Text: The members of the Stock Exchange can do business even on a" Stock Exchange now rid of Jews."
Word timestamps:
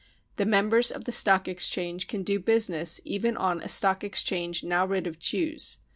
The 0.37 0.47
members 0.47 0.89
of 0.89 1.03
the 1.03 1.11
Stock 1.11 1.47
Exchange 1.47 2.07
can 2.07 2.23
do 2.23 2.39
business 2.39 2.99
even 3.05 3.37
on 3.37 3.61
a" 3.61 3.69
Stock 3.69 4.03
Exchange 4.03 4.63
now 4.63 4.83
rid 4.83 5.05
of 5.05 5.19
Jews." 5.19 5.77